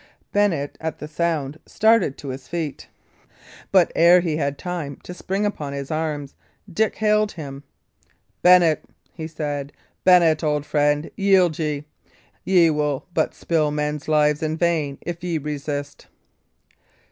Bennet, 0.31 0.79
at 0.81 0.97
the 0.97 1.07
sound, 1.07 1.59
started 1.67 2.17
to 2.17 2.29
his 2.29 2.47
feet; 2.47 2.87
but 3.71 3.91
ere 3.95 4.19
he 4.19 4.35
had 4.37 4.57
time 4.57 4.97
to 5.03 5.13
spring 5.13 5.45
upon 5.45 5.73
his 5.73 5.91
arms, 5.91 6.33
Dick 6.73 6.95
hailed 6.95 7.33
him. 7.33 7.61
"Bennet," 8.41 8.83
he 9.13 9.27
said 9.27 9.71
"Bennet, 10.03 10.43
old 10.43 10.65
friend, 10.65 11.11
yield 11.15 11.59
ye. 11.59 11.85
Ye 12.43 12.71
will 12.71 13.05
but 13.13 13.35
spill 13.35 13.69
men's 13.69 14.07
lives 14.07 14.41
in 14.41 14.57
vain, 14.57 14.97
if 15.01 15.23
ye 15.23 15.37
resist." 15.37 16.07